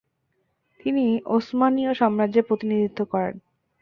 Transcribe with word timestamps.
তিনি 0.79 1.05
উসমানীয় 1.29 1.91
সাম্রাজ্যের 1.93 2.47
প্রতিনিধিত্ব 2.47 2.99
করেন। 3.05 3.35